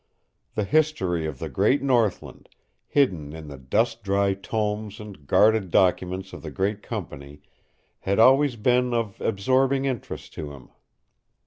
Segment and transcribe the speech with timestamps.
[0.55, 2.49] The history of the great northland,
[2.87, 7.43] hidden in the dust dry tomes and guarded documents of the great company,
[7.99, 10.69] had always been of absorbing interest to him.